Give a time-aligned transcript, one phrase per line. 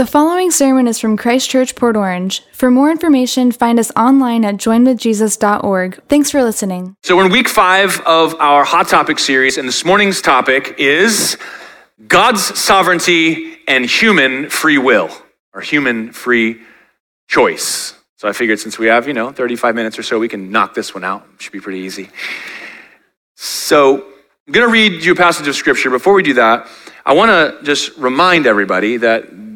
[0.00, 2.42] The following sermon is from Christ Church, Port Orange.
[2.54, 6.02] For more information, find us online at joinwithjesus.org.
[6.08, 6.96] Thanks for listening.
[7.02, 11.36] So, we're in week five of our Hot Topic series, and this morning's topic is
[12.08, 15.10] God's sovereignty and human free will,
[15.52, 16.62] or human free
[17.28, 17.92] choice.
[18.16, 20.72] So, I figured since we have, you know, 35 minutes or so, we can knock
[20.72, 21.28] this one out.
[21.40, 22.08] Should be pretty easy.
[23.36, 23.96] So,
[24.46, 25.90] I'm going to read you a passage of scripture.
[25.90, 26.68] Before we do that,
[27.04, 29.49] I want to just remind everybody that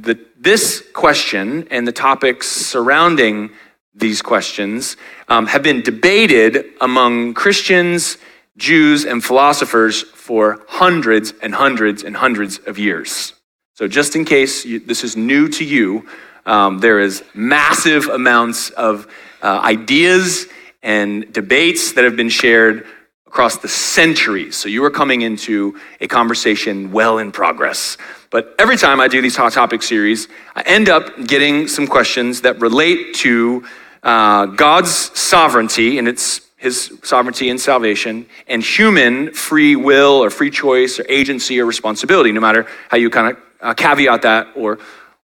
[0.44, 3.50] this question and the topics surrounding
[3.94, 4.96] these questions
[5.28, 8.18] um, have been debated among Christians,
[8.58, 13.32] Jews, and philosophers for hundreds and hundreds and hundreds of years.
[13.72, 16.06] So, just in case you, this is new to you,
[16.44, 19.06] um, there is massive amounts of
[19.42, 20.46] uh, ideas
[20.82, 22.86] and debates that have been shared
[23.34, 24.54] across the centuries.
[24.54, 27.96] So you are coming into a conversation well in progress.
[28.30, 32.42] But every time I do these hot topic series, I end up getting some questions
[32.42, 33.64] that relate to
[34.04, 40.50] uh, God's sovereignty and its his sovereignty and salvation, and human free will or free
[40.50, 44.78] choice or agency or responsibility, no matter how you kind of uh, caveat that or,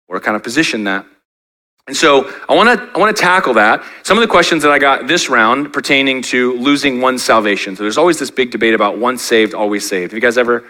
[0.09, 1.07] or kind of position that.
[1.91, 3.83] And so I want to I want to tackle that.
[4.05, 7.75] Some of the questions that I got this round pertaining to losing one's salvation.
[7.75, 10.13] So there's always this big debate about once saved, always saved.
[10.13, 10.63] Have you guys ever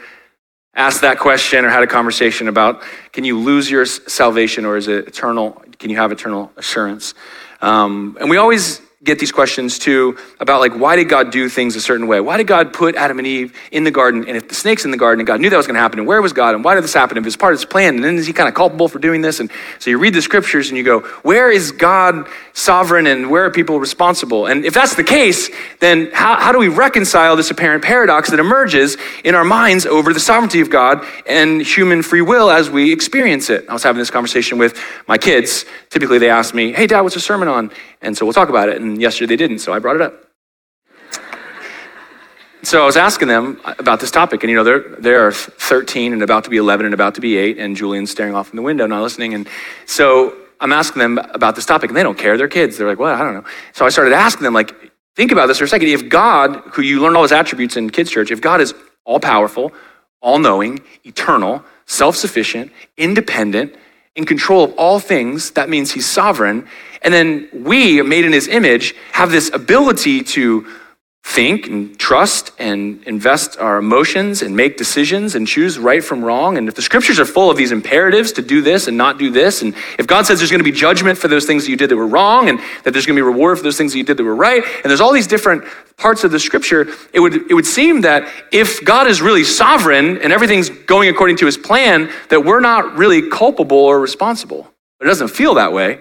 [0.74, 2.82] asked that question or had a conversation about
[3.12, 5.62] can you lose your salvation or is it eternal?
[5.78, 7.12] Can you have eternal assurance?
[7.60, 11.74] Um, and we always get these questions too about like why did god do things
[11.74, 12.20] a certain way?
[12.20, 14.26] Why did god put adam and eve in the garden?
[14.28, 15.98] And if the snake's in the garden and god knew that was going to happen
[16.00, 16.54] and where was god?
[16.54, 17.16] And why did this happen?
[17.16, 19.22] If it's part of his plan and then is he kind of culpable for doing
[19.22, 19.40] this?
[19.40, 23.46] And so you read the scriptures and you go where is god sovereign and where
[23.46, 24.44] are people responsible?
[24.46, 25.48] And if that's the case
[25.78, 30.12] then how, how do we reconcile this apparent paradox that emerges in our minds over
[30.12, 33.66] the sovereignty of god and human free will as we experience it?
[33.66, 35.64] I was having this conversation with my kids.
[35.88, 37.70] Typically they ask me hey dad what's the sermon on
[38.00, 38.80] and so we'll talk about it.
[38.80, 40.26] And yesterday they didn't, so I brought it up.
[42.62, 46.22] So I was asking them about this topic, and you know, they're, they're 13 and
[46.22, 48.62] about to be 11 and about to be 8, and Julian's staring off in the
[48.62, 49.32] window, not listening.
[49.32, 49.48] And
[49.86, 52.36] so I'm asking them about this topic, and they don't care.
[52.36, 52.76] They're kids.
[52.76, 53.44] They're like, well, I don't know.
[53.72, 54.74] So I started asking them, like,
[55.16, 55.88] think about this for a second.
[55.88, 58.74] If God, who you learned all his attributes in kids' church, if God is
[59.06, 59.72] all powerful,
[60.20, 63.74] all knowing, eternal, self sufficient, independent,
[64.16, 66.68] in control of all things, that means he's sovereign.
[67.02, 70.66] And then we, made in his image, have this ability to
[71.22, 76.56] think and trust and invest our emotions and make decisions and choose right from wrong.
[76.56, 79.30] And if the scriptures are full of these imperatives to do this and not do
[79.30, 81.76] this, and if God says there's going to be judgment for those things that you
[81.76, 83.98] did that were wrong, and that there's going to be reward for those things that
[83.98, 85.64] you did that were right, and there's all these different
[85.96, 90.18] parts of the scripture, it would, it would seem that if God is really sovereign
[90.18, 94.72] and everything's going according to his plan, that we're not really culpable or responsible.
[94.98, 96.00] But it doesn't feel that way.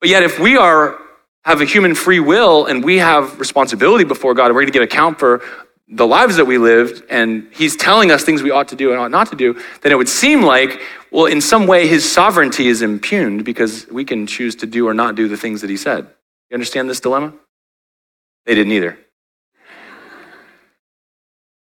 [0.00, 0.98] But yet, if we are
[1.44, 4.78] have a human free will and we have responsibility before God and we're going to
[4.78, 5.42] give account for
[5.88, 9.00] the lives that we lived and he's telling us things we ought to do and
[9.00, 12.68] ought not to do, then it would seem like, well, in some way his sovereignty
[12.68, 15.76] is impugned because we can choose to do or not do the things that he
[15.76, 16.06] said.
[16.50, 17.32] You understand this dilemma?
[18.44, 18.98] They didn't either.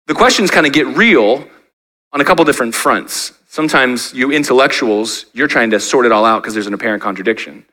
[0.07, 1.47] the questions kind of get real
[2.13, 3.33] on a couple different fronts.
[3.47, 7.65] Sometimes you intellectuals, you're trying to sort it all out because there's an apparent contradiction.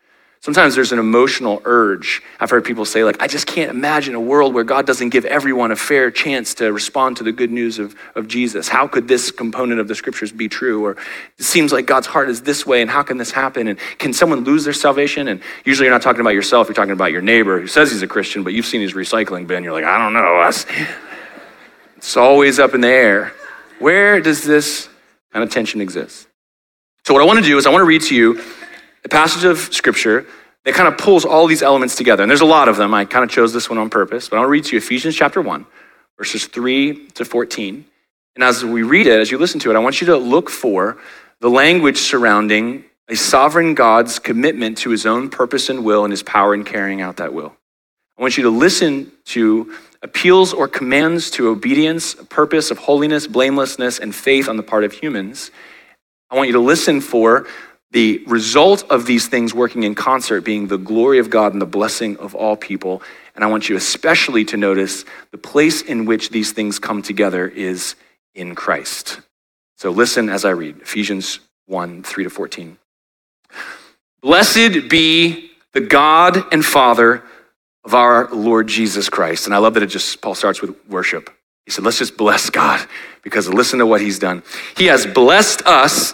[0.42, 2.22] Sometimes there's an emotional urge.
[2.40, 5.26] I've heard people say, like, I just can't imagine a world where God doesn't give
[5.26, 8.68] everyone a fair chance to respond to the good news of, of Jesus.
[8.68, 10.86] How could this component of the scriptures be true?
[10.86, 10.92] Or
[11.38, 13.68] it seems like God's heart is this way, and how can this happen?
[13.68, 15.28] And can someone lose their salvation?
[15.28, 18.04] And usually you're not talking about yourself, you're talking about your neighbor who says he's
[18.04, 19.64] a Christian, but you've seen his recycling bin.
[19.64, 20.50] You're like, I don't know.
[21.98, 23.34] It's always up in the air.
[23.80, 24.88] Where does this
[25.34, 26.28] kind of tension exist?
[27.06, 28.42] So, what I want to do is I want to read to you
[29.08, 30.26] a passage of scripture
[30.66, 32.24] that kind of pulls all these elements together.
[32.24, 32.94] And there's a lot of them.
[32.94, 35.42] I kind of chose this one on purpose, but I'll read to you Ephesians chapter
[35.42, 35.66] 1,
[36.18, 37.86] verses 3 to 14.
[38.36, 40.50] And as we read it, as you listen to it, I want you to look
[40.50, 40.98] for
[41.40, 46.22] the language surrounding a sovereign God's commitment to his own purpose and will and his
[46.22, 47.56] power in carrying out that will.
[48.18, 53.26] I want you to listen to appeals or commands to obedience, a purpose of holiness,
[53.26, 55.50] blamelessness, and faith on the part of humans.
[56.30, 57.48] I want you to listen for
[57.92, 61.66] the result of these things working in concert being the glory of God and the
[61.66, 63.02] blessing of all people.
[63.36, 67.48] And I want you especially to notice the place in which these things come together
[67.48, 67.96] is
[68.36, 69.22] in Christ.
[69.78, 72.78] So listen as I read Ephesians 1 3 to 14.
[74.22, 77.24] Blessed be the God and Father
[77.86, 79.46] of our Lord Jesus Christ.
[79.46, 81.30] And I love that it just, Paul starts with worship.
[81.66, 82.86] He said, let's just bless God
[83.24, 84.44] because listen to what he's done.
[84.76, 86.14] He has blessed us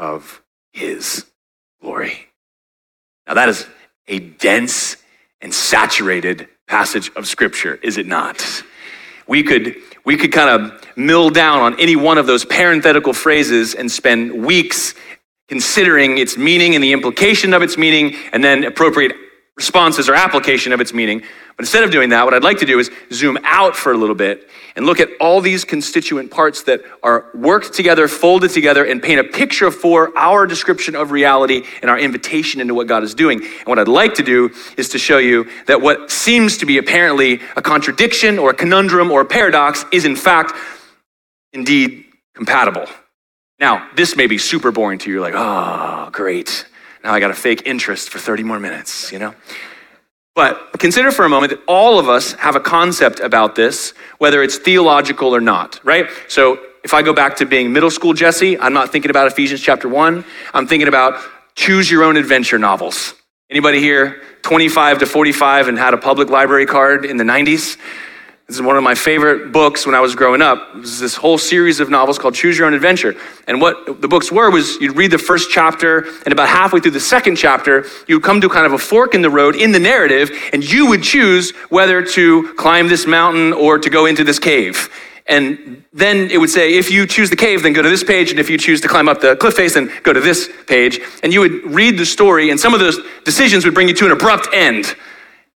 [0.00, 0.42] of
[0.72, 1.26] his
[1.80, 2.26] glory.
[3.28, 3.66] Now, that is
[4.08, 4.96] a dense
[5.40, 8.64] and saturated passage of Scripture, is it not?
[9.28, 13.74] We could, we could kind of mill down on any one of those parenthetical phrases
[13.74, 14.94] and spend weeks
[15.48, 19.12] considering its meaning and the implication of its meaning, and then appropriate
[19.60, 21.20] responses or application of its meaning.
[21.20, 23.96] But instead of doing that, what I'd like to do is zoom out for a
[23.96, 28.86] little bit and look at all these constituent parts that are worked together, folded together,
[28.86, 33.02] and paint a picture for our description of reality and our invitation into what God
[33.02, 33.42] is doing.
[33.42, 36.78] And what I'd like to do is to show you that what seems to be
[36.78, 40.54] apparently a contradiction or a conundrum or a paradox is, in fact,
[41.52, 42.86] indeed compatible.
[43.58, 45.16] Now, this may be super boring to you.
[45.16, 46.64] You're like, oh, great.
[47.02, 49.34] Now I got a fake interest for 30 more minutes, you know?
[50.34, 54.42] But consider for a moment that all of us have a concept about this, whether
[54.42, 56.08] it's theological or not, right?
[56.28, 59.60] So if I go back to being middle school Jesse, I'm not thinking about Ephesians
[59.60, 60.24] chapter 1.
[60.54, 61.20] I'm thinking about
[61.54, 63.14] choose your own adventure novels.
[63.50, 67.76] Anybody here 25 to 45 and had a public library card in the 90s?
[68.50, 70.74] This is one of my favorite books when I was growing up.
[70.74, 73.14] It was this whole series of novels called Choose Your Own Adventure.
[73.46, 76.90] And what the books were was you'd read the first chapter, and about halfway through
[76.90, 79.78] the second chapter, you'd come to kind of a fork in the road in the
[79.78, 84.40] narrative, and you would choose whether to climb this mountain or to go into this
[84.40, 84.88] cave.
[85.28, 88.32] And then it would say, if you choose the cave, then go to this page.
[88.32, 90.98] And if you choose to climb up the cliff face, then go to this page.
[91.22, 94.06] And you would read the story, and some of those decisions would bring you to
[94.06, 94.96] an abrupt end.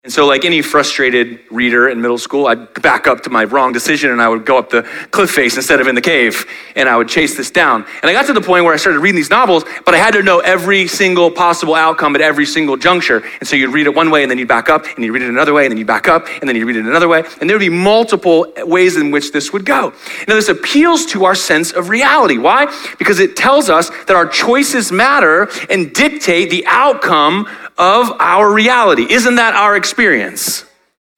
[0.03, 3.72] And so, like any frustrated reader in middle school, I'd back up to my wrong
[3.72, 4.81] decision and I would go up the
[5.12, 7.86] cliff face instead of in the cave and I would chase this down.
[8.01, 10.13] And I got to the point where I started reading these novels, but I had
[10.13, 13.22] to know every single possible outcome at every single juncture.
[13.39, 15.22] And so you'd read it one way and then you'd back up and you'd read
[15.22, 17.24] it another way and then you'd back up and then you'd read it another way.
[17.39, 19.93] And there would be multiple ways in which this would go.
[20.27, 22.39] Now, this appeals to our sense of reality.
[22.39, 22.75] Why?
[22.98, 27.48] Because it tells us that our choices matter and dictate the outcome
[27.78, 29.12] of our reality.
[29.12, 30.66] Isn't that our experience?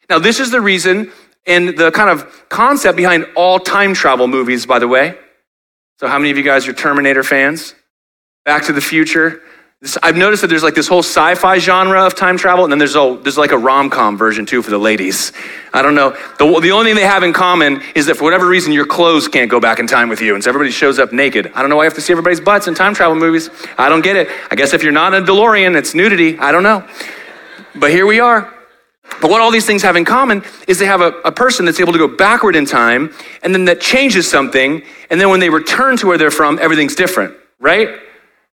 [0.09, 1.11] Now, this is the reason
[1.45, 5.17] and the kind of concept behind all time travel movies, by the way.
[5.99, 7.75] So, how many of you guys are Terminator fans?
[8.45, 9.41] Back to the Future?
[9.83, 12.79] This, I've noticed that there's like this whole sci-fi genre of time travel, and then
[12.79, 15.33] there's, a, there's like a rom-com version too for the ladies.
[15.73, 16.11] I don't know.
[16.39, 19.27] The, the only thing they have in common is that for whatever reason, your clothes
[19.27, 21.51] can't go back in time with you, and so everybody shows up naked.
[21.53, 23.49] I don't know why I have to see everybody's butts in time travel movies.
[23.77, 24.29] I don't get it.
[24.49, 26.39] I guess if you're not a DeLorean, it's nudity.
[26.39, 26.87] I don't know.
[27.75, 28.53] But here we are.
[29.19, 31.81] But what all these things have in common is they have a, a, person that's
[31.81, 33.13] able to go backward in time,
[33.43, 36.95] and then that changes something, and then when they return to where they're from, everything's
[36.95, 37.99] different, right?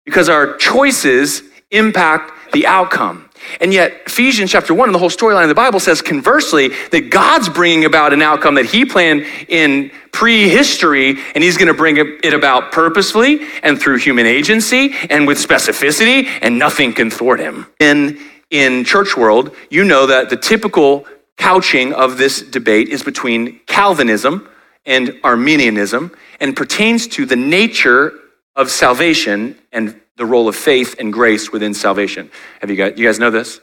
[0.06, 3.28] Because our choices impact the outcome.
[3.60, 7.10] And yet, Ephesians chapter 1 and the whole storyline of the Bible says conversely that
[7.10, 11.96] God's bringing about an outcome that He planned in prehistory, and He's going to bring
[11.98, 17.66] it about purposefully and through human agency and with specificity, and nothing can thwart Him.
[17.78, 18.18] In,
[18.50, 21.04] in church world, you know that the typical
[21.36, 24.48] couching of this debate is between Calvinism
[24.86, 28.12] and Arminianism and pertains to the nature
[28.56, 32.30] of salvation and the role of faith and grace within salvation.
[32.60, 33.60] Have you guys, you guys know this?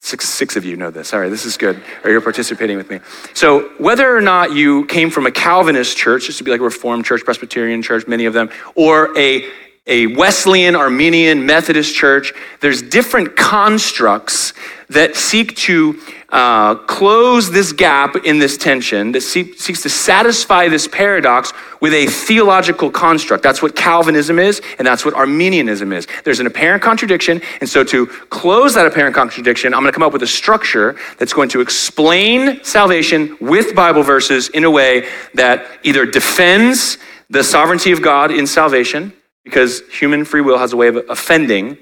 [0.00, 1.12] Six, six of you know this.
[1.12, 1.80] All right, this is good.
[2.04, 3.00] You're participating with me.
[3.34, 6.64] So, whether or not you came from a Calvinist church, just to be like a
[6.64, 9.48] Reformed church, Presbyterian church, many of them, or a,
[9.86, 14.52] a Wesleyan, Arminian, Methodist church, there's different constructs
[14.88, 15.98] that seek to
[16.28, 21.92] uh, close this gap in this tension, that see, seeks to satisfy this paradox with
[21.92, 23.42] a theological construct.
[23.42, 26.06] That's what Calvinism is, and that's what Arminianism is.
[26.24, 30.06] There's an apparent contradiction, and so to close that apparent contradiction, I'm going to come
[30.06, 35.08] up with a structure that's going to explain salvation with Bible verses in a way
[35.34, 36.98] that either defends
[37.30, 39.12] the sovereignty of God in salvation,
[39.44, 41.78] because human free will has a way of offending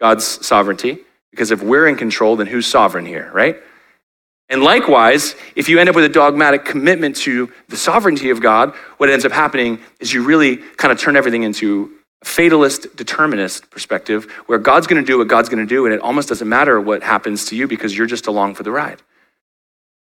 [0.00, 0.98] God's sovereignty.
[1.30, 3.56] Because if we're in control, then who's sovereign here, right?
[4.48, 8.74] And likewise, if you end up with a dogmatic commitment to the sovereignty of God,
[8.96, 13.70] what ends up happening is you really kind of turn everything into a fatalist, determinist
[13.70, 16.48] perspective where God's going to do what God's going to do, and it almost doesn't
[16.48, 19.00] matter what happens to you because you're just along for the ride.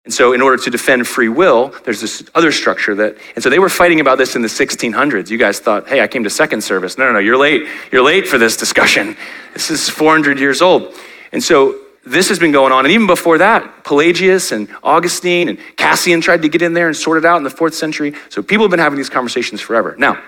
[0.04, 3.49] And so, in order to defend free will, there's this other structure that, and so
[3.49, 5.30] they were fighting about this in the 1600s.
[5.30, 6.99] You guys thought, hey, I came to second service.
[6.99, 7.66] No, no, no, you're late.
[7.90, 9.16] You're late for this discussion.
[9.54, 10.94] This is 400 years old.
[11.32, 12.84] And so, this has been going on.
[12.84, 16.96] And even before that, Pelagius and Augustine and Cassian tried to get in there and
[16.96, 18.14] sort it out in the fourth century.
[18.28, 19.94] So people have been having these conversations forever.
[19.99, 20.23] Now,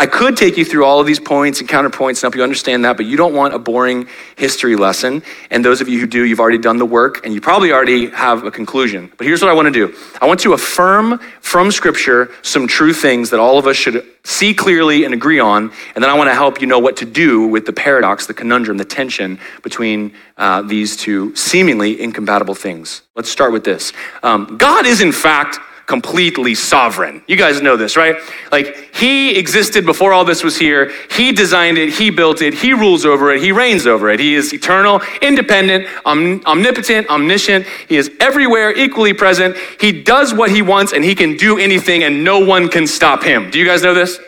[0.00, 2.84] I could take you through all of these points and counterpoints and help you understand
[2.84, 4.06] that, but you don't want a boring
[4.36, 5.24] history lesson.
[5.50, 8.08] And those of you who do, you've already done the work and you probably already
[8.10, 9.10] have a conclusion.
[9.16, 12.92] But here's what I want to do I want to affirm from Scripture some true
[12.92, 15.72] things that all of us should see clearly and agree on.
[15.96, 18.34] And then I want to help you know what to do with the paradox, the
[18.34, 23.02] conundrum, the tension between uh, these two seemingly incompatible things.
[23.16, 25.58] Let's start with this um, God is, in fact,
[25.88, 27.22] completely sovereign.
[27.26, 28.16] You guys know this, right?
[28.52, 30.92] Like, he existed before all this was here.
[31.10, 34.20] He designed it, he built it, he rules over it, he reigns over it.
[34.20, 37.66] He is eternal, independent, om- omnipotent, omniscient.
[37.88, 39.56] He is everywhere, equally present.
[39.80, 43.22] He does what he wants, and he can do anything, and no one can stop
[43.22, 43.50] him.
[43.50, 44.20] Do you guys know this?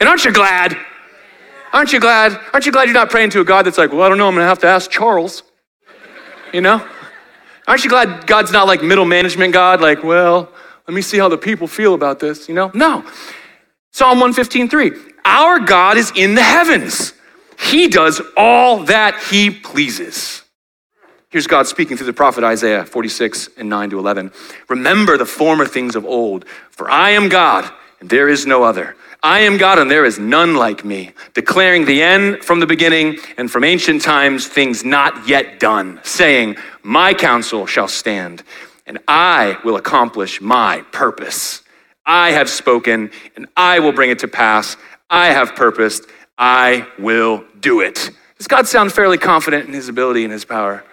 [0.00, 0.76] And aren't you glad?
[1.72, 2.36] Aren't you glad?
[2.52, 4.26] Aren't you glad you're not praying to a God that's like, well, I don't know,
[4.26, 5.44] I'm gonna have to ask Charles.
[6.52, 6.84] You know?
[7.68, 10.52] Aren't you glad God's not like middle management God, like, well,
[10.86, 12.70] let me see how the people feel about this, you know?
[12.74, 13.04] No.
[13.92, 14.92] Psalm 115:3.
[15.24, 17.14] Our God is in the heavens.
[17.58, 20.42] He does all that he pleases.
[21.30, 24.30] Here's God speaking through the prophet Isaiah 46 and 9 to 11.
[24.68, 27.68] Remember the former things of old, for I am God,
[28.00, 28.94] and there is no other.
[29.22, 33.18] I am God, and there is none like me, declaring the end from the beginning
[33.38, 38.44] and from ancient times things not yet done, saying, My counsel shall stand
[38.86, 41.62] and I will accomplish my purpose.
[42.06, 44.76] I have spoken, and I will bring it to pass.
[45.08, 46.04] I have purposed,
[46.36, 48.10] I will do it.
[48.38, 50.84] Does God sound fairly confident in his ability and his power?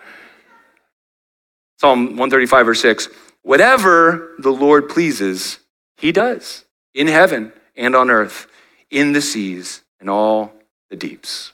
[1.79, 3.09] Psalm 135, verse 6
[3.41, 5.59] Whatever the Lord pleases,
[5.97, 8.47] he does in heaven and on earth,
[8.89, 10.53] in the seas and all
[10.89, 11.53] the deeps.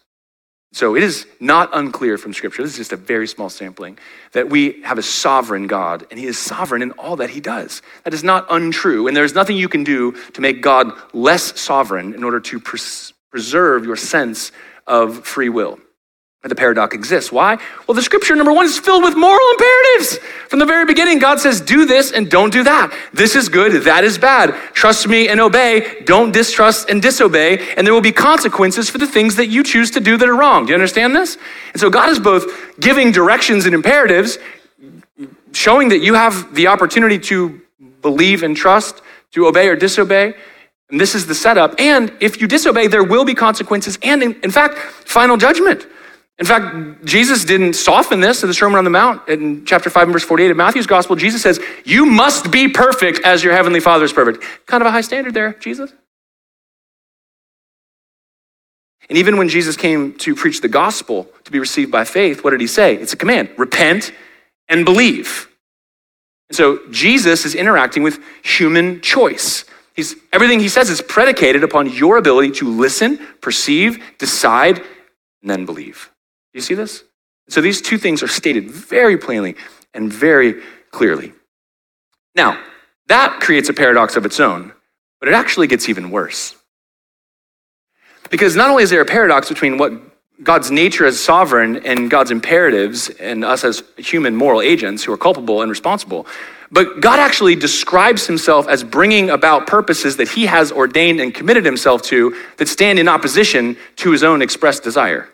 [0.78, 3.98] So it is not unclear from Scripture, this is just a very small sampling,
[4.34, 7.82] that we have a sovereign God, and He is sovereign in all that He does.
[8.04, 12.14] That is not untrue, and there's nothing you can do to make God less sovereign
[12.14, 14.52] in order to pres- preserve your sense
[14.86, 15.80] of free will
[16.44, 17.32] the paradox exists.
[17.32, 17.58] Why?
[17.88, 20.17] Well, the scripture, number one, is filled with moral imperatives.
[20.50, 22.96] From the very beginning, God says, do this and don't do that.
[23.12, 24.53] This is good, that is bad.
[24.74, 26.03] Trust me and obey.
[26.06, 27.74] Don't distrust and disobey.
[27.75, 30.36] And there will be consequences for the things that you choose to do that are
[30.36, 30.65] wrong.
[30.65, 31.38] Do you understand this?
[31.74, 32.46] And so God is both
[32.79, 34.38] giving directions and imperatives,
[35.53, 37.60] showing that you have the opportunity to
[38.01, 39.01] believe and trust,
[39.32, 40.36] to obey or disobey.
[40.89, 41.75] And this is the setup.
[41.79, 45.86] And if you disobey, there will be consequences and, in, in fact, final judgment.
[46.39, 50.03] In fact, Jesus didn't soften this in the Sermon on the Mount in chapter 5
[50.03, 51.15] and verse 48 of Matthew's Gospel.
[51.15, 54.44] Jesus says, You must be perfect as your heavenly Father is perfect.
[54.67, 55.91] Kind of a high standard there, Jesus.
[59.10, 62.51] And even when Jesus came to preach the gospel to be received by faith, what
[62.51, 62.96] did he say?
[62.96, 64.12] It's a command repent
[64.67, 65.48] and believe.
[66.50, 69.65] And so Jesus is interacting with human choice.
[69.96, 74.77] He's, everything he says is predicated upon your ability to listen, perceive, decide,
[75.41, 76.12] and then believe
[76.58, 77.04] you see this?
[77.50, 79.56] So these two things are stated very plainly
[79.94, 80.62] and very
[80.92, 81.34] clearly.
[82.36, 82.62] Now,
[83.08, 84.74] that creates a paradox of its own,
[85.20, 86.56] but it actually gets even worse.
[88.30, 89.94] Because not only is there a paradox between what
[90.44, 95.18] God's nature as sovereign and God's imperatives and us as human moral agents who are
[95.18, 96.28] culpable and responsible,
[96.70, 101.66] but God actually describes himself as bringing about purposes that he has ordained and committed
[101.66, 105.30] himself to that stand in opposition to his own expressed desire.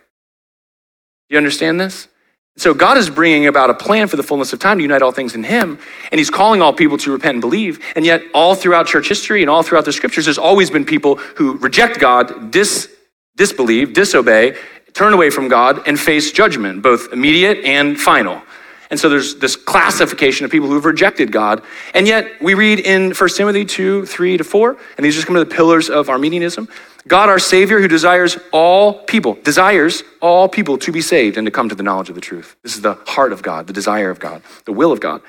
[1.29, 2.07] You understand this?
[2.55, 5.11] So God is bringing about a plan for the fullness of time to unite all
[5.11, 5.79] things in him,
[6.11, 7.83] and he's calling all people to repent and believe.
[7.95, 11.15] And yet all throughout church history and all throughout the scriptures there's always been people
[11.15, 12.89] who reject God, dis,
[13.35, 14.55] disbelieve, disobey,
[14.93, 18.41] turn away from God and face judgment, both immediate and final.
[18.89, 21.63] And so there's this classification of people who have rejected God.
[21.93, 25.35] And yet we read in 1 Timothy 2, 3 to 4, and these just come
[25.35, 26.67] to the pillars of Arminianism.
[27.07, 31.51] God, our Savior, who desires all people, desires all people to be saved and to
[31.51, 32.55] come to the knowledge of the truth.
[32.63, 35.21] This is the heart of God, the desire of God, the will of God.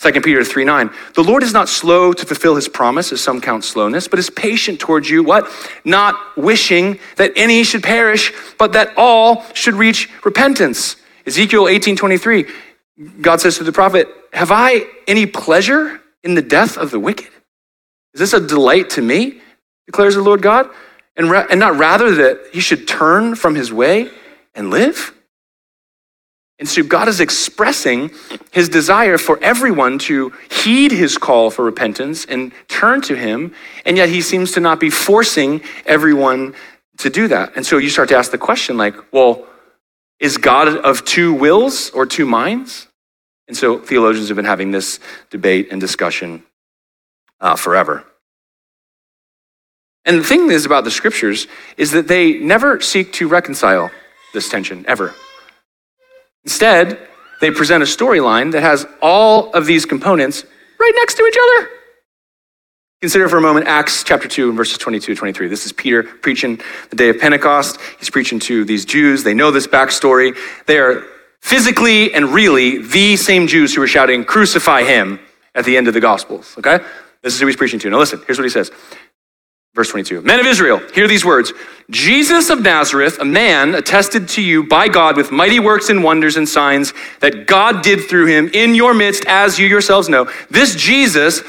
[0.00, 0.90] 2 Peter 3 9.
[1.14, 4.30] The Lord is not slow to fulfill his promise, as some count slowness, but is
[4.30, 5.50] patient towards you, what?
[5.84, 10.96] Not wishing that any should perish, but that all should reach repentance.
[11.26, 12.46] Ezekiel 18 23.
[13.20, 17.30] God says to the prophet, Have I any pleasure in the death of the wicked?
[18.14, 19.40] Is this a delight to me?
[19.88, 20.68] declares the Lord God.
[21.16, 24.10] And, ra- and not rather that he should turn from his way
[24.54, 25.14] and live?
[26.58, 28.10] And so God is expressing
[28.50, 33.54] his desire for everyone to heed his call for repentance and turn to him,
[33.86, 36.54] and yet he seems to not be forcing everyone
[36.98, 37.52] to do that.
[37.56, 39.46] And so you start to ask the question like, well,
[40.20, 42.87] is God of two wills or two minds?
[43.48, 45.00] And so theologians have been having this
[45.30, 46.44] debate and discussion
[47.40, 48.04] uh, forever.
[50.04, 53.90] And the thing is about the scriptures is that they never seek to reconcile
[54.32, 55.14] this tension, ever.
[56.44, 56.98] Instead,
[57.40, 60.44] they present a storyline that has all of these components
[60.78, 61.70] right next to each other.
[63.00, 65.46] Consider for a moment Acts chapter 2 verses 22 23.
[65.46, 67.78] This is Peter preaching the day of Pentecost.
[67.98, 69.22] He's preaching to these Jews.
[69.22, 70.36] They know this backstory.
[70.66, 71.04] They are
[71.40, 75.18] physically and really the same Jews who were shouting, Crucify him
[75.54, 76.78] at the end of the Gospels, okay?
[77.22, 77.90] This is who he's preaching to.
[77.90, 78.70] Now listen, here's what he says.
[79.74, 81.52] Verse 22 Men of Israel, hear these words
[81.90, 86.36] Jesus of Nazareth, a man attested to you by God with mighty works and wonders
[86.36, 90.30] and signs that God did through him in your midst, as you yourselves know.
[90.50, 91.42] This Jesus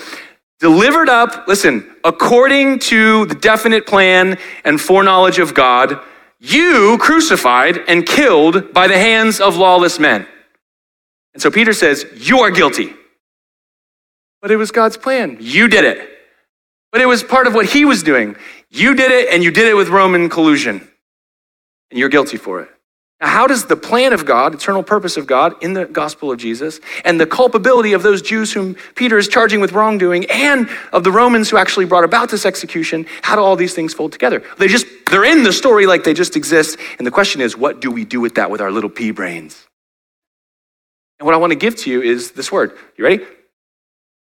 [0.59, 5.99] delivered up, listen, according to the definite plan and foreknowledge of God
[6.39, 10.25] you crucified and killed by the hands of lawless men.
[11.33, 12.93] And so Peter says, You are guilty.
[14.41, 15.37] But it was God's plan.
[15.39, 16.09] You did it.
[16.91, 18.35] But it was part of what he was doing.
[18.69, 20.87] You did it, and you did it with Roman collusion.
[21.91, 22.69] And you're guilty for it.
[23.21, 26.37] Now, how does the plan of God, eternal purpose of God in the gospel of
[26.37, 31.03] Jesus, and the culpability of those Jews whom Peter is charging with wrongdoing, and of
[31.03, 34.41] the Romans who actually brought about this execution, how do all these things fold together?
[34.57, 36.79] They just, they're in the story like they just exist.
[36.97, 39.67] And the question is, what do we do with that with our little pea brains?
[41.19, 42.71] And what I want to give to you is this word.
[42.97, 43.25] You ready?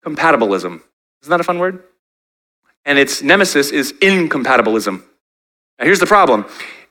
[0.05, 0.81] Compatibilism.
[1.23, 1.83] Isn't that a fun word?
[2.85, 5.03] And its nemesis is incompatibilism.
[5.77, 6.45] Now, here's the problem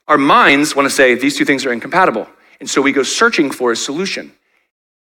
[0.08, 2.28] our minds want to say these two things are incompatible.
[2.60, 4.32] And so we go searching for a solution.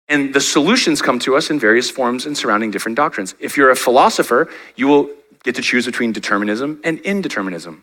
[0.09, 3.35] And the solutions come to us in various forms and surrounding different doctrines.
[3.39, 5.11] If you're a philosopher, you will
[5.45, 7.83] get to choose between determinism and indeterminism.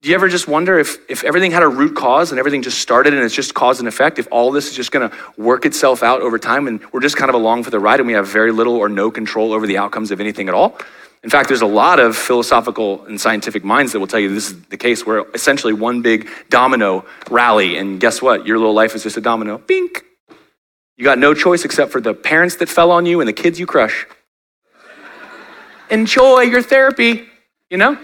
[0.00, 2.78] Do you ever just wonder if, if everything had a root cause and everything just
[2.78, 5.66] started and it's just cause and effect, if all this is just going to work
[5.66, 8.12] itself out over time and we're just kind of along for the ride and we
[8.12, 10.78] have very little or no control over the outcomes of anything at all?
[11.24, 14.50] In fact, there's a lot of philosophical and scientific minds that will tell you this
[14.50, 15.04] is the case.
[15.04, 18.46] We're essentially one big domino rally, and guess what?
[18.46, 19.58] Your little life is just a domino.
[19.58, 20.04] Bink.
[20.96, 23.58] You got no choice except for the parents that fell on you and the kids
[23.58, 24.06] you crush.
[25.90, 27.24] Enjoy your therapy,
[27.70, 27.98] you know?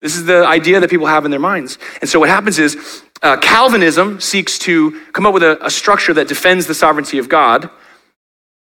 [0.00, 1.78] This is the idea that people have in their minds.
[2.00, 6.14] And so what happens is uh, Calvinism seeks to come up with a, a structure
[6.14, 7.68] that defends the sovereignty of God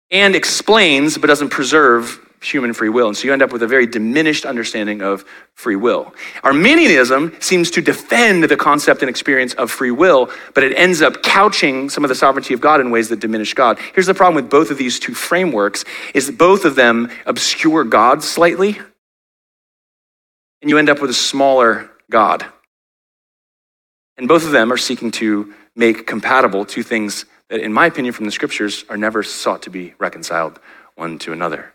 [0.10, 3.08] and explains but doesn't preserve human free will.
[3.08, 5.24] And so you end up with a very diminished understanding of
[5.54, 6.14] free will.
[6.44, 11.22] Arminianism seems to defend the concept and experience of free will, but it ends up
[11.22, 13.78] couching some of the sovereignty of God in ways that diminish God.
[13.94, 18.24] Here's the problem with both of these two frameworks is both of them obscure God
[18.24, 18.80] slightly,
[20.62, 22.46] and you end up with a smaller God.
[24.18, 28.14] And both of them are seeking to make compatible two things that, in my opinion,
[28.14, 30.60] from the scriptures, are never sought to be reconciled
[30.96, 31.74] one to another.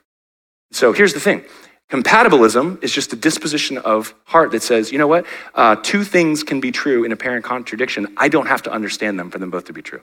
[0.72, 1.44] So here's the thing
[1.90, 5.24] compatibilism is just a disposition of heart that says, you know what?
[5.54, 8.08] Uh, two things can be true in apparent contradiction.
[8.16, 10.02] I don't have to understand them for them both to be true.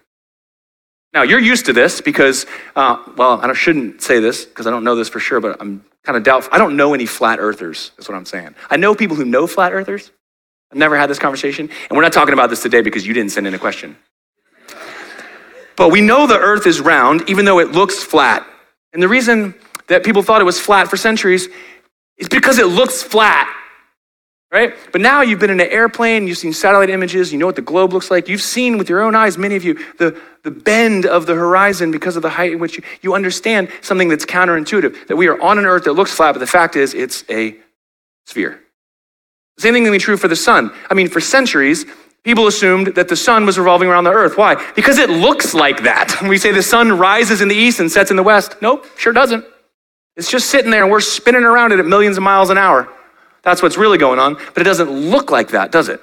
[1.13, 2.45] Now, you're used to this because,
[2.75, 5.85] uh, well, I shouldn't say this because I don't know this for sure, but I'm
[6.03, 6.53] kind of doubtful.
[6.53, 8.55] I don't know any flat earthers, is what I'm saying.
[8.69, 10.11] I know people who know flat earthers.
[10.71, 11.69] I've never had this conversation.
[11.89, 13.95] And we're not talking about this today because you didn't send in a question.
[15.75, 18.47] But we know the earth is round, even though it looks flat.
[18.91, 19.53] And the reason
[19.87, 21.47] that people thought it was flat for centuries
[22.17, 23.53] is because it looks flat
[24.53, 24.75] right?
[24.91, 27.63] But now you've been in an airplane, you've seen satellite images, you know what the
[27.63, 28.29] globe looks like.
[28.29, 31.89] You've seen with your own eyes, many of you, the, the bend of the horizon
[31.91, 35.41] because of the height in which you, you understand something that's counterintuitive, that we are
[35.41, 37.57] on an earth that looks flat, but the fact is it's a
[38.27, 38.61] sphere.
[39.57, 40.71] Same thing can be true for the sun.
[40.89, 41.85] I mean, for centuries,
[42.23, 44.37] people assumed that the sun was revolving around the earth.
[44.37, 44.63] Why?
[44.75, 46.21] Because it looks like that.
[46.27, 48.55] We say the sun rises in the east and sets in the west.
[48.61, 49.45] Nope, sure doesn't.
[50.15, 52.87] It's just sitting there and we're spinning around it at millions of miles an hour.
[53.41, 56.01] That's what's really going on, but it doesn't look like that, does it?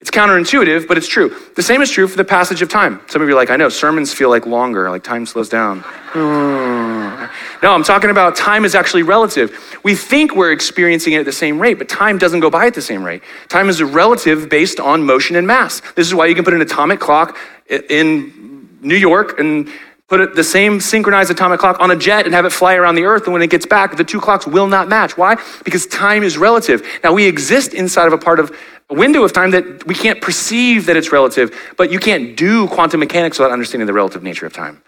[0.00, 1.34] It's counterintuitive, but it's true.
[1.56, 3.00] The same is true for the passage of time.
[3.06, 5.80] Some of you are like, I know, sermons feel like longer, like time slows down.
[5.80, 7.24] Hmm.
[7.62, 9.78] no, I'm talking about time is actually relative.
[9.82, 12.74] We think we're experiencing it at the same rate, but time doesn't go by at
[12.74, 13.22] the same rate.
[13.48, 15.80] Time is relative based on motion and mass.
[15.94, 17.38] This is why you can put an atomic clock
[17.70, 19.70] in New York and
[20.08, 23.04] put the same synchronized atomic clock on a jet and have it fly around the
[23.04, 25.16] earth and when it gets back the two clocks will not match.
[25.16, 25.36] Why?
[25.64, 26.86] Because time is relative.
[27.02, 28.56] Now we exist inside of a part of
[28.90, 32.68] a window of time that we can't perceive that it's relative but you can't do
[32.68, 34.82] quantum mechanics without understanding the relative nature of time.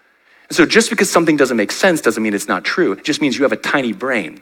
[0.49, 2.93] And so just because something doesn't make sense doesn't mean it's not true.
[2.93, 4.35] It just means you have a tiny brain.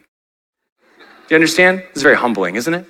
[0.97, 1.83] Do you understand?
[1.91, 2.85] It's very humbling isn't it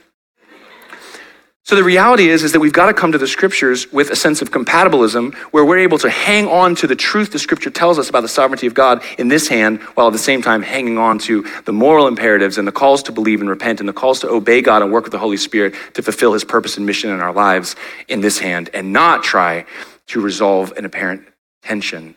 [1.66, 4.16] so the reality is, is that we've got to come to the scriptures with a
[4.16, 7.98] sense of compatibilism where we're able to hang on to the truth the scripture tells
[7.98, 11.00] us about the sovereignty of God in this hand, while at the same time hanging
[11.00, 14.20] on to the moral imperatives and the calls to believe and repent and the calls
[14.20, 17.10] to obey God and work with the Holy Spirit to fulfill his purpose and mission
[17.10, 17.76] in our lives
[18.08, 19.66] in this hand and not try
[20.06, 21.28] to resolve an apparent
[21.64, 22.16] tension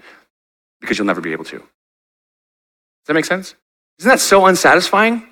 [0.83, 1.57] because you'll never be able to.
[1.57, 1.67] Does
[3.07, 3.55] that make sense?
[3.99, 5.27] Isn't that so unsatisfying?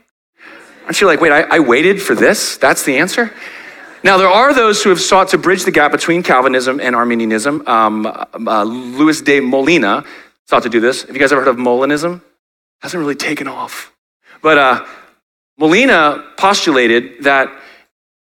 [0.85, 2.57] Aren't you like, wait, I, I waited for this?
[2.57, 3.31] That's the answer?
[4.05, 7.67] Now, there are those who have sought to bridge the gap between Calvinism and Arminianism.
[7.67, 10.05] Um, uh, Luis de Molina
[10.47, 11.03] sought to do this.
[11.03, 12.21] Have you guys ever heard of Molinism?
[12.83, 13.93] Hasn't really taken off.
[14.43, 14.87] But uh,
[15.59, 17.51] Molina postulated that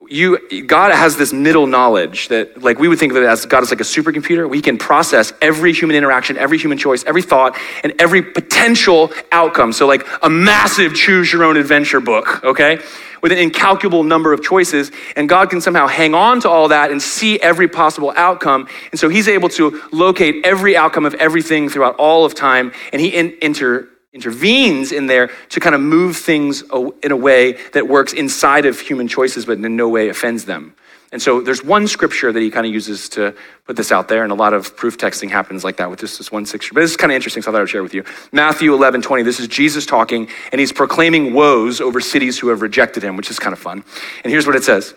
[0.08, 3.62] you, God has this middle knowledge that, like, we would think of it as God
[3.62, 4.48] is like a supercomputer.
[4.48, 9.72] We can process every human interaction, every human choice, every thought, and every potential outcome.
[9.72, 12.78] So, like, a massive choose your own adventure book, okay?
[13.22, 16.90] with an incalculable number of choices, and God can somehow hang on to all that
[16.90, 18.66] and see every possible outcome.
[18.90, 23.00] And so he's able to locate every outcome of everything throughout all of time, and
[23.00, 26.62] he in, inter, intervenes in there to kind of move things
[27.02, 30.74] in a way that works inside of human choices, but in no way offends them.
[31.12, 33.34] And so there's one scripture that he kind of uses to
[33.66, 36.16] put this out there, and a lot of proof texting happens like that with this,
[36.16, 36.72] this one scripture.
[36.72, 38.04] But this is kind of interesting, so I thought I'd share with you.
[38.32, 42.62] Matthew 11, 20, this is Jesus talking, and he's proclaiming woes over cities who have
[42.62, 43.84] rejected him, which is kind of fun.
[44.24, 44.94] And here's what it says.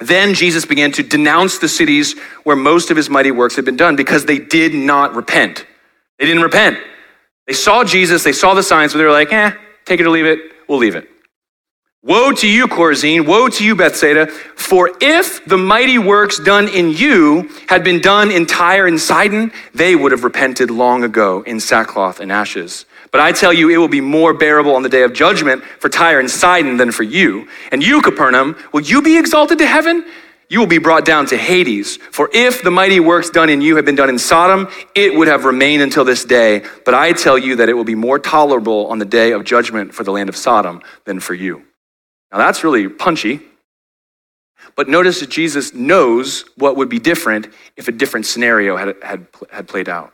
[0.00, 3.76] Then Jesus began to denounce the cities where most of his mighty works had been
[3.76, 5.66] done because they did not repent.
[6.18, 6.78] They didn't repent.
[7.48, 9.52] They saw Jesus, they saw the signs, but they were like, eh,
[9.86, 11.08] take it or leave it, we'll leave it.
[12.02, 13.26] Woe to you, Chorazin!
[13.26, 14.26] Woe to you, Bethsaida!
[14.26, 19.50] For if the mighty works done in you had been done in Tyre and Sidon,
[19.74, 22.84] they would have repented long ago in sackcloth and ashes.
[23.10, 25.88] But I tell you, it will be more bearable on the day of judgment for
[25.88, 27.48] Tyre and Sidon than for you.
[27.72, 30.04] And you, Capernaum, will you be exalted to heaven?
[30.50, 31.96] You will be brought down to Hades.
[31.96, 35.28] For if the mighty works done in you had been done in Sodom, it would
[35.28, 36.64] have remained until this day.
[36.84, 39.94] But I tell you that it will be more tolerable on the day of judgment
[39.94, 41.64] for the land of Sodom than for you.
[42.32, 43.40] Now that's really punchy.
[44.74, 49.26] But notice that Jesus knows what would be different if a different scenario had, had,
[49.50, 50.12] had played out.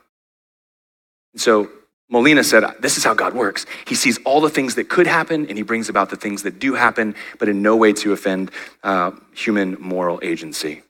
[1.33, 1.69] And so
[2.09, 3.65] Molina said, This is how God works.
[3.87, 6.59] He sees all the things that could happen, and he brings about the things that
[6.59, 8.51] do happen, but in no way to offend
[8.83, 10.83] uh, human moral agency.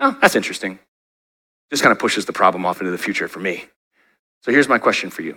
[0.00, 0.78] Oh, that's interesting.
[1.70, 3.64] Just kind of pushes the problem off into the future for me.
[4.42, 5.36] So here's my question for you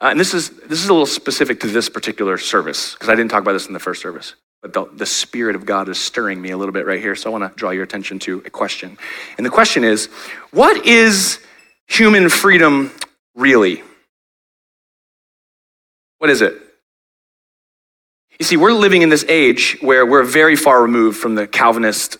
[0.00, 3.14] uh, and this is, this is a little specific to this particular service, because I
[3.14, 4.34] didn't talk about this in the first service.
[4.60, 7.14] But the, the Spirit of God is stirring me a little bit right here.
[7.14, 8.98] So I want to draw your attention to a question.
[9.36, 10.06] And the question is
[10.50, 11.38] what is
[11.86, 12.90] human freedom
[13.34, 13.82] really?
[16.24, 16.54] What is it?
[18.38, 22.16] You see, we're living in this age where we're very far removed from the Calvinist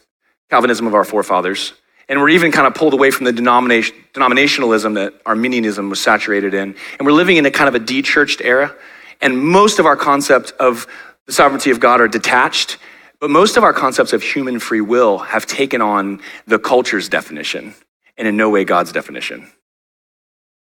[0.51, 1.73] Calvinism of our forefathers.
[2.07, 6.53] And we're even kind of pulled away from the denomination, denominationalism that Arminianism was saturated
[6.53, 6.77] in.
[6.99, 8.77] And we're living in a kind of a de-churched era.
[9.23, 10.87] And most of our concepts of
[11.25, 12.77] the sovereignty of God are detached.
[13.21, 17.75] But most of our concepts of human free will have taken on the culture's definition
[18.19, 19.51] and in no way God's definition.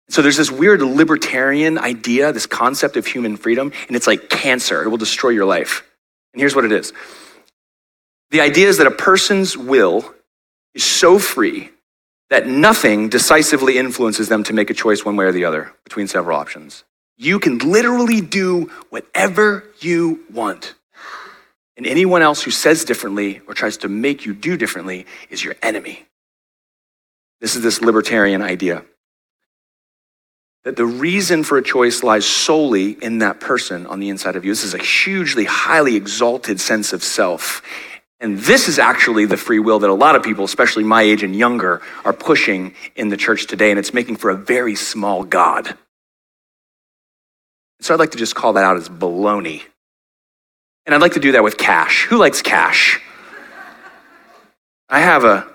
[0.09, 4.83] So there's this weird libertarian idea, this concept of human freedom, and it's like cancer.
[4.83, 5.83] It will destroy your life.
[6.33, 6.93] And here's what it is
[8.31, 10.13] the idea is that a person's will
[10.73, 11.69] is so free
[12.29, 16.07] that nothing decisively influences them to make a choice one way or the other between
[16.07, 16.83] several options.
[17.15, 20.73] You can literally do whatever you want.
[21.77, 25.55] And anyone else who says differently or tries to make you do differently is your
[25.61, 26.05] enemy.
[27.39, 28.83] This is this libertarian idea
[30.63, 34.45] that the reason for a choice lies solely in that person on the inside of
[34.45, 34.51] you.
[34.51, 37.61] This is a hugely, highly exalted sense of self.
[38.21, 41.23] And this is actually the free will that a lot of people, especially my age
[41.23, 43.71] and younger, are pushing in the church today.
[43.71, 45.77] And it's making for a very small God.
[47.81, 49.63] So I'd like to just call that out as baloney.
[50.85, 52.05] And I'd like to do that with cash.
[52.05, 53.01] Who likes cash?
[54.87, 55.45] I have a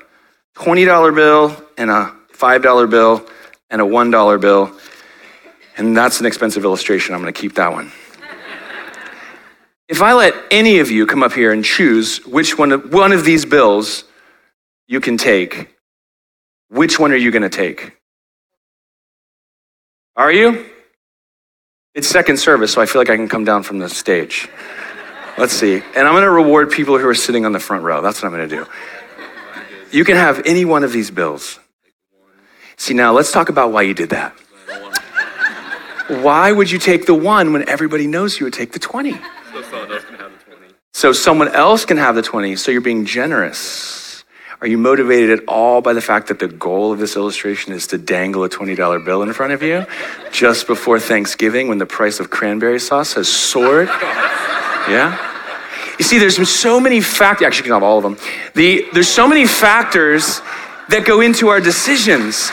[0.56, 3.26] $20 bill and a $5 bill
[3.70, 4.72] and a $1 bill.
[5.78, 7.14] And that's an expensive illustration.
[7.14, 7.92] I'm going to keep that one.
[9.88, 13.12] if I let any of you come up here and choose which one of, one
[13.12, 14.04] of these bills
[14.88, 15.74] you can take,
[16.68, 17.96] which one are you going to take?
[20.16, 20.66] Are you?
[21.94, 24.48] It's second service, so I feel like I can come down from the stage.
[25.38, 25.74] Let's see.
[25.74, 28.02] And I'm going to reward people who are sitting on the front row.
[28.02, 28.66] That's what I'm going to do.
[29.96, 31.60] You can have any one of these bills.
[32.76, 34.36] See, now let's talk about why you did that.
[36.08, 39.14] Why would you take the one when everybody knows you would take the 20?
[39.52, 40.74] So someone else can have the 20.
[40.92, 42.56] So someone else can have the 20.
[42.56, 44.24] So you're being generous.
[44.60, 47.86] Are you motivated at all by the fact that the goal of this illustration is
[47.88, 49.86] to dangle a $20 bill in front of you
[50.32, 53.86] just before Thanksgiving when the price of cranberry sauce has soared?
[53.86, 55.16] Yeah?
[55.98, 58.16] You see, there's so many factors, actually, you can have all of them.
[58.54, 60.40] The, there's so many factors
[60.88, 62.50] that go into our decisions.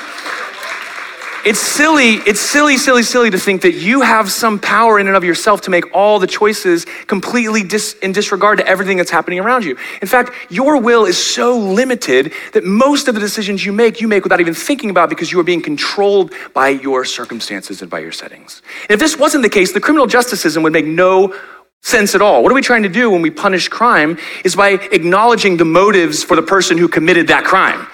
[1.45, 5.15] It's silly, it's silly, silly, silly to think that you have some power in and
[5.15, 9.39] of yourself to make all the choices completely dis- in disregard to everything that's happening
[9.39, 9.77] around you.
[10.01, 14.07] In fact, your will is so limited that most of the decisions you make, you
[14.07, 17.99] make without even thinking about because you are being controlled by your circumstances and by
[17.99, 18.63] your settings.
[18.81, 21.35] And if this wasn't the case, the criminal justice system would make no
[21.83, 22.41] sense at all.
[22.41, 26.23] What are we trying to do when we punish crime is by acknowledging the motives
[26.23, 27.85] for the person who committed that crime.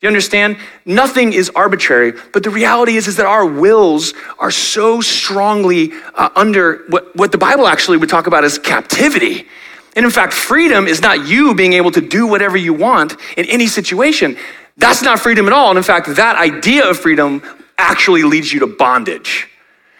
[0.00, 0.56] You understand?
[0.86, 6.30] Nothing is arbitrary, but the reality is, is that our wills are so strongly uh,
[6.34, 9.46] under what, what the Bible actually would talk about as captivity.
[9.94, 13.44] And in fact, freedom is not you being able to do whatever you want in
[13.46, 14.38] any situation.
[14.78, 15.68] That's not freedom at all.
[15.68, 17.42] And in fact, that idea of freedom
[17.76, 19.48] actually leads you to bondage.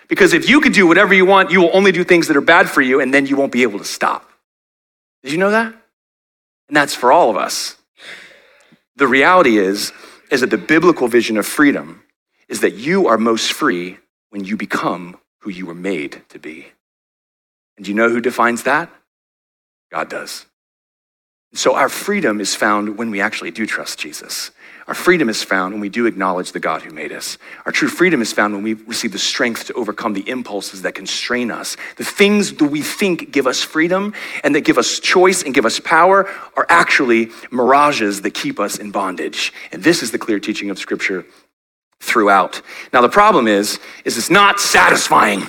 [0.09, 2.41] Because if you could do whatever you want, you will only do things that are
[2.43, 4.29] bad for you, and then you won't be able to stop.
[5.23, 5.75] Did you know that?
[6.69, 7.77] And that's for all of us.
[9.01, 9.95] The reality is,
[10.31, 12.03] is that the biblical vision of freedom
[12.51, 13.97] is that you are most free
[14.29, 16.67] when you become who you were made to be.
[17.79, 18.91] And do you know who defines that?
[19.91, 20.45] God does.
[21.53, 24.53] So our freedom is found when we actually do trust Jesus.
[24.87, 27.39] Our freedom is found when we do acknowledge the God who made us.
[27.67, 30.95] Our true freedom is found when we receive the strength to overcome the impulses that
[30.95, 31.77] constrain us.
[31.97, 35.67] The things that we think give us freedom and that give us choice and give
[35.67, 39.53] us power are actually mirages that keep us in bondage.
[39.71, 41.25] And this is the clear teaching of Scripture
[42.01, 42.63] throughout.
[42.93, 45.43] Now the problem is, is it's not satisfying.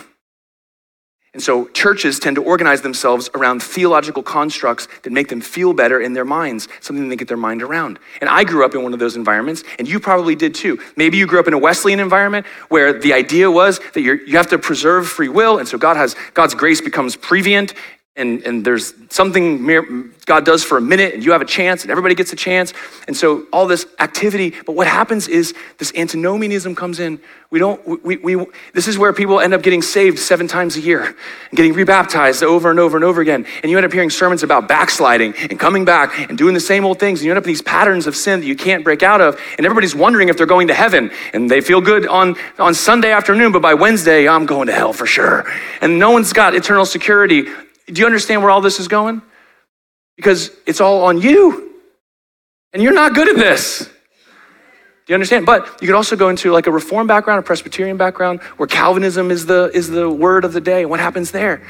[1.34, 6.02] And so churches tend to organize themselves around theological constructs that make them feel better
[6.02, 8.00] in their minds, something they get their mind around.
[8.20, 10.78] And I grew up in one of those environments, and you probably did too.
[10.98, 14.48] Maybe you grew up in a Wesleyan environment where the idea was that you have
[14.48, 17.76] to preserve free will, and so God has God's grace becomes prevenient,
[18.18, 21.92] and, and there's something God does for a minute, and you have a chance, and
[21.92, 22.74] everybody gets a chance.
[23.08, 27.22] And so all this activity, but what happens is this antinomianism comes in.
[27.52, 30.82] We don't, we, we, this is where people end up getting saved seven times a
[30.82, 33.46] year and getting rebaptized over and over and over again.
[33.64, 36.84] And you end up hearing sermons about backsliding and coming back and doing the same
[36.84, 37.20] old things.
[37.20, 39.40] And you end up in these patterns of sin that you can't break out of.
[39.58, 41.12] And everybody's wondering if they're going to heaven.
[41.34, 44.92] And they feel good on, on Sunday afternoon, but by Wednesday, I'm going to hell
[44.92, 45.46] for sure.
[45.80, 47.48] And no one's got eternal security
[47.92, 49.22] do you understand where all this is going?
[50.16, 51.74] Because it's all on you.
[52.74, 53.90] And you're not good at this.
[55.06, 55.46] Do you understand?
[55.46, 59.32] But you could also go into like a reform background, a Presbyterian background, where Calvinism
[59.32, 60.86] is the, is the word of the day.
[60.86, 61.62] What happens there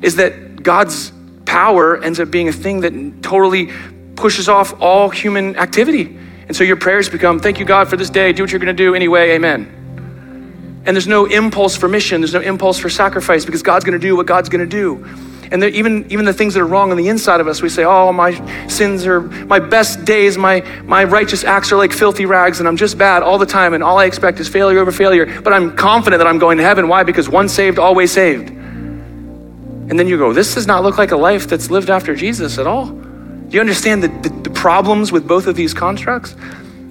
[0.00, 1.12] is that God's
[1.44, 3.70] power ends up being a thing that totally
[4.16, 6.18] pushes off all human activity.
[6.46, 8.32] And so your prayers become, thank you, God, for this day.
[8.32, 9.32] Do what you're going to do anyway.
[9.32, 10.82] Amen.
[10.86, 12.20] And there's no impulse for mission.
[12.20, 15.04] There's no impulse for sacrifice because God's going to do what God's going to do.
[15.50, 17.84] And even, even the things that are wrong on the inside of us, we say,
[17.84, 22.58] oh, my sins are, my best days, my, my righteous acts are like filthy rags,
[22.58, 25.40] and I'm just bad all the time, and all I expect is failure over failure.
[25.40, 26.88] But I'm confident that I'm going to heaven.
[26.88, 27.02] Why?
[27.02, 28.50] Because once saved, always saved.
[28.50, 32.58] And then you go, this does not look like a life that's lived after Jesus
[32.58, 32.86] at all.
[32.86, 36.34] Do you understand the, the, the problems with both of these constructs?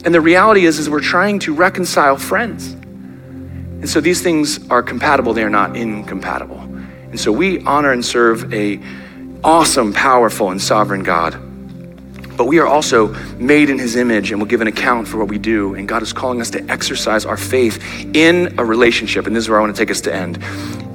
[0.03, 2.71] And the reality is, is we're trying to reconcile friends.
[2.71, 6.66] And so these things are compatible, they are not incompatible.
[7.09, 8.79] And so we honor and serve a
[9.43, 11.39] awesome, powerful, and sovereign God.
[12.37, 15.27] But we are also made in his image and will give an account for what
[15.27, 15.73] we do.
[15.73, 17.81] And God is calling us to exercise our faith
[18.15, 19.25] in a relationship.
[19.25, 20.39] And this is where I want to take us to end.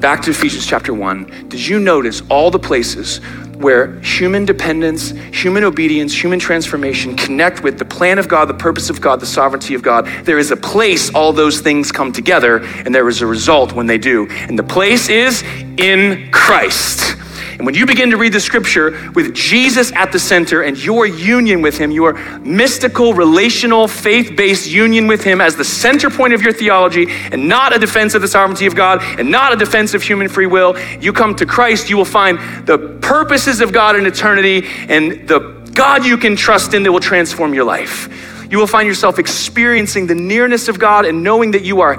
[0.01, 1.49] Back to Ephesians chapter 1.
[1.49, 3.21] Did you notice all the places
[3.63, 8.91] where human dependence, human obedience, human transformation connect with the plan of God, the purpose
[8.91, 10.07] of God, the sovereignty of God?
[10.25, 13.87] There is a place all those things come together, and there is a result when
[13.87, 14.29] they do.
[14.29, 15.43] And the place is
[15.79, 17.17] in Christ.
[17.63, 21.07] And when you begin to read the scripture with Jesus at the center and your
[21.07, 26.35] union with him, your mystical, relational, faith based union with him as the center point
[26.35, 29.57] of your theology, and not a defense of the sovereignty of God and not a
[29.57, 33.73] defense of human free will, you come to Christ, you will find the purposes of
[33.73, 35.39] God in eternity and the
[35.73, 38.09] God you can trust in that will transform your life.
[38.51, 41.97] You will find yourself experiencing the nearness of God and knowing that you are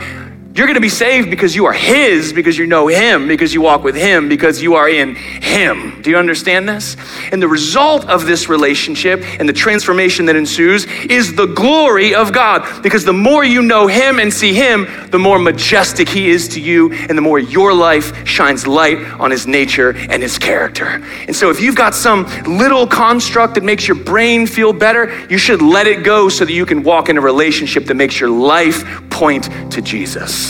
[0.56, 3.62] you're going to be saved because you are His, because you know Him, because you
[3.62, 6.00] walk with Him, because you are in Him.
[6.04, 6.96] Do you understand this?
[7.32, 12.32] And the result of this relationship and the transformation that ensues is the glory of
[12.32, 12.84] God.
[12.84, 16.62] Because the more you know Him and see Him, the more majestic He is to
[16.62, 21.04] you, and the more your life shines light on His nature and His character.
[21.28, 25.40] And so if you've got some little construct that makes your brain feel better, you
[25.40, 28.30] should let it go so that you can walk in a relationship that makes your
[28.30, 30.43] life point to Jesus.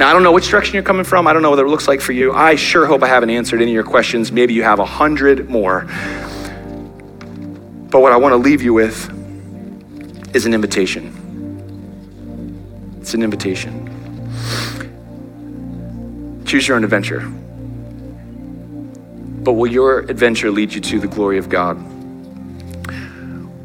[0.00, 1.26] Now, I don't know which direction you're coming from.
[1.26, 2.32] I don't know what it looks like for you.
[2.32, 4.32] I sure hope I haven't answered any of your questions.
[4.32, 5.82] Maybe you have a hundred more.
[7.90, 9.10] But what I want to leave you with
[10.34, 11.12] is an invitation.
[12.98, 13.88] It's an invitation.
[16.46, 17.20] Choose your own adventure.
[19.44, 21.76] But will your adventure lead you to the glory of God?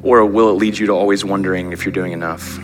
[0.03, 2.59] Or will it lead you to always wondering if you're doing enough?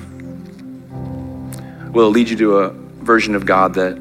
[1.93, 3.97] Will it lead you to a version of God that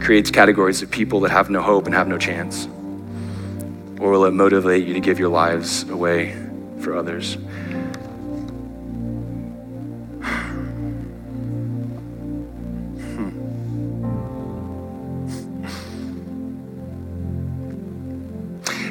[0.00, 2.66] creates categories of people that have no hope and have no chance?
[4.00, 6.36] Or will it motivate you to give your lives away
[6.80, 7.34] for others?
[13.04, 13.30] Hmm.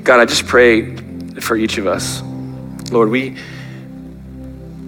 [0.03, 0.95] God, I just pray
[1.39, 2.21] for each of us.
[2.91, 3.37] Lord, we,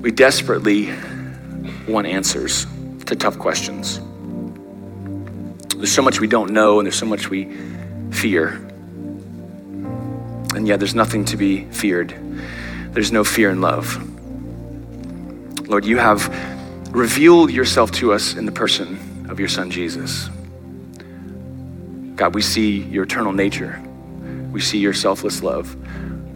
[0.02, 0.94] we desperately
[1.88, 2.66] want answers
[3.08, 4.00] to tough questions.
[5.76, 7.56] There's so much we don't know, and there's so much we
[8.12, 8.54] fear.
[10.56, 12.16] And yet, there's nothing to be feared.
[12.92, 13.98] There's no fear in love.
[15.68, 16.28] Lord, you have
[16.96, 20.30] revealed yourself to us in the person of your Son, Jesus.
[22.16, 23.82] God, we see your eternal nature.
[24.52, 25.76] We see your selfless love.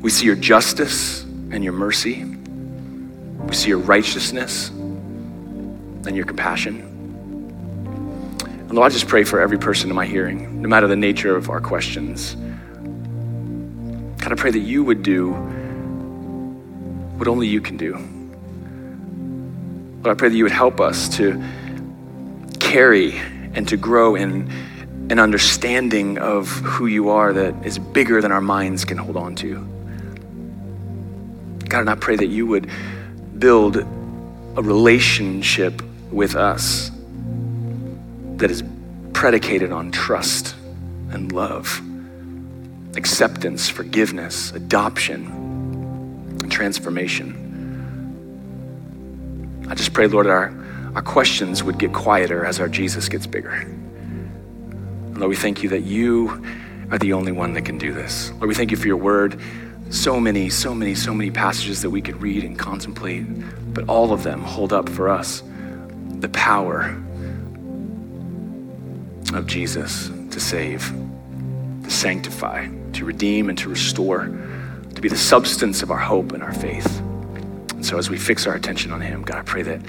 [0.02, 2.24] We see your justice and your mercy.
[2.26, 4.72] We see your righteousness
[6.08, 6.82] and your compassion.
[8.42, 11.36] And Lord, I just pray for every person in my hearing, no matter the nature
[11.36, 12.36] of our questions.
[14.22, 15.32] God, I pray that you would do
[17.18, 17.98] what only you can do.
[20.02, 21.44] But I pray that you would help us to
[22.60, 23.16] carry
[23.54, 24.50] and to grow in
[25.10, 29.36] an understanding of who you are that is bigger than our minds can hold on
[29.36, 29.56] to.
[31.68, 32.70] God, and I pray that you would
[33.38, 36.92] build a relationship with us
[38.36, 38.64] that is
[39.14, 40.56] predicated on trust
[41.12, 41.82] and love,
[42.96, 47.38] acceptance, forgiveness, adoption, transformation.
[49.70, 50.54] I just pray, Lord, our,
[50.96, 53.66] our questions would get quieter as our Jesus gets bigger.
[55.14, 56.44] Lord, we thank you that you
[56.90, 58.32] are the only one that can do this.
[58.32, 59.40] Lord, we thank you for your word.
[59.92, 63.26] So many, so many, so many passages that we could read and contemplate,
[63.74, 65.44] but all of them hold up for us
[66.22, 66.96] the power
[69.34, 70.88] of Jesus to save,
[71.84, 74.28] to sanctify, to redeem, and to restore,
[74.94, 77.00] to be the substance of our hope and our faith.
[77.72, 79.82] And so as we fix our attention on Him, God, I pray that,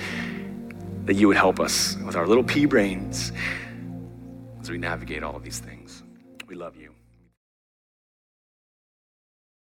[1.04, 3.32] that you would help us with our little pea brains
[4.60, 6.02] as we navigate all of these things.
[6.48, 6.81] We love you.